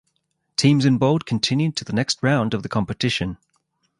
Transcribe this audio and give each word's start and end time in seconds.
Teams 0.55 0.83
in 0.83 0.97
bold 0.97 1.27
continued 1.27 1.75
to 1.75 1.85
the 1.85 1.93
next 1.93 2.23
round 2.23 2.55
of 2.55 2.63
the 2.63 2.69
competition. 2.69 3.37